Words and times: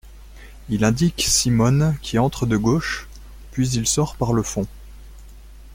Il 0.69 0.83
indique 0.83 1.21
Simone 1.21 1.95
qui 2.01 2.17
entre 2.17 2.47
de 2.47 2.57
gauche, 2.57 3.07
puis 3.51 3.69
il 3.69 3.85
sort 3.87 4.15
par 4.15 4.33
le 4.33 4.41
fond. 4.41 4.65